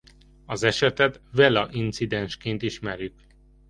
[0.45, 3.25] Az esetet Vela-incidensként ismerjük.